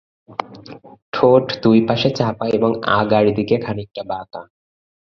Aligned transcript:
ঠোঁট 1.13 1.45
দুই 1.63 1.79
পাশে 1.87 2.09
চাপা 2.17 2.45
এবং 2.49 2.71
আগার 2.99 3.25
দিকে 3.37 3.55
খানিকটা 3.57 4.01
বাঁকা। 4.03 4.41